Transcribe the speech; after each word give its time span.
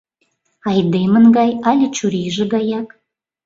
Айдемын 0.69 1.25
гай 1.37 1.49
але 1.69 1.85
чурийже 1.95 2.43
гаяк? 2.53 2.87